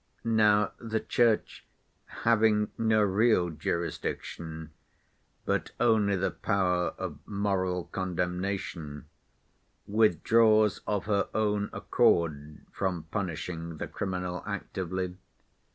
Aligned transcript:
Now 0.23 0.71
the 0.79 0.99
Church 0.99 1.63
having 2.07 2.71
no 2.75 3.03
real 3.03 3.51
jurisdiction, 3.51 4.71
but 5.45 5.73
only 5.79 6.15
the 6.15 6.31
power 6.31 6.95
of 6.97 7.19
moral 7.27 7.83
condemnation, 7.83 9.05
withdraws 9.85 10.81
of 10.87 11.05
her 11.05 11.29
own 11.35 11.69
accord 11.71 12.61
from 12.71 13.03
punishing 13.11 13.77
the 13.77 13.85
criminal 13.87 14.41
actively. 14.47 15.17